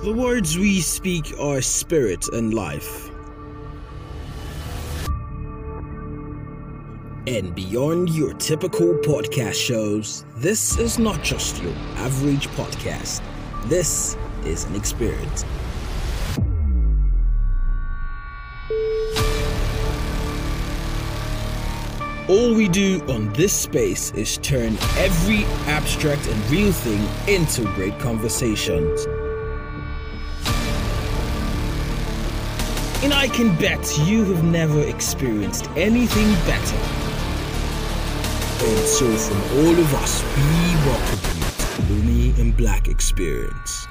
[0.00, 3.10] The words we speak are spirit and life.
[7.26, 13.22] And beyond your typical podcast shows, this is not just your average podcast.
[13.64, 15.44] This is an experience.
[22.28, 27.98] All we do on this space is turn every abstract and real thing into great
[27.98, 29.04] conversations.
[33.00, 36.76] And I can bet you have never experienced anything better.
[38.66, 43.87] And so, from all of us, we welcome you to Lummy and Black Experience.